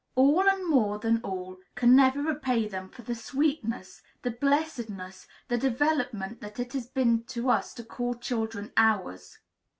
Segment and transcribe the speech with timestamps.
[0.15, 5.59] All and more than all can never repay them for the sweetness, the blessedness, the
[5.59, 9.37] development that it has been to us to call children ours.